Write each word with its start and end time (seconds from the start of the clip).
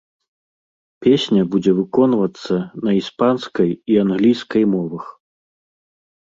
Песня 1.07 1.43
будзе 1.55 1.71
выконвацца 1.79 2.55
на 2.87 2.91
іспанскай 3.01 3.69
і 3.75 3.93
англійскай 4.05 4.63
мовах. 4.73 5.05